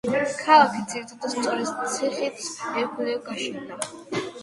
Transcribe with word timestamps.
ქალაქი 0.37 0.81
ძირითადად 0.93 1.35
სწორედ 1.35 1.75
ციხის 1.93 2.51
ირგვლივ 2.83 3.25
გაშენდა. 3.33 3.83